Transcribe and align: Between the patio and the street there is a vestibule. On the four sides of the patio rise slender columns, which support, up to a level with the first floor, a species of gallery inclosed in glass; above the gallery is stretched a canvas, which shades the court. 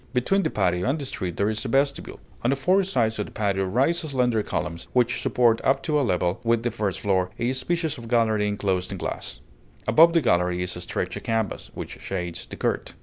Between 0.15 0.41
the 0.41 0.49
patio 0.49 0.89
and 0.89 0.97
the 0.97 1.05
street 1.05 1.37
there 1.37 1.47
is 1.47 1.63
a 1.63 1.67
vestibule. 1.67 2.19
On 2.41 2.49
the 2.49 2.55
four 2.55 2.81
sides 2.81 3.19
of 3.19 3.27
the 3.27 3.31
patio 3.31 3.65
rise 3.65 3.99
slender 3.99 4.41
columns, 4.41 4.87
which 4.93 5.21
support, 5.21 5.61
up 5.63 5.83
to 5.83 5.99
a 5.99 6.01
level 6.01 6.41
with 6.43 6.63
the 6.63 6.71
first 6.71 6.99
floor, 6.99 7.29
a 7.37 7.53
species 7.53 7.99
of 7.99 8.07
gallery 8.07 8.47
inclosed 8.47 8.91
in 8.91 8.97
glass; 8.97 9.41
above 9.87 10.13
the 10.13 10.21
gallery 10.21 10.63
is 10.63 10.71
stretched 10.71 11.17
a 11.17 11.19
canvas, 11.19 11.69
which 11.75 11.99
shades 12.01 12.47
the 12.47 12.55
court. 12.55 12.95